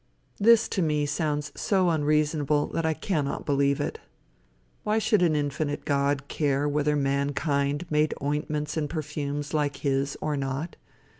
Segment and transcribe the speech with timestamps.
[0.39, 3.99] This, to me, sounds so unreasonable that I cannot believe it.
[4.81, 10.35] Why should an infinite God care whether mankind made ointments and perfumes like his or
[10.35, 10.75] not?